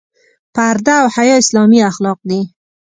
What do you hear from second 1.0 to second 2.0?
او حیا اسلامي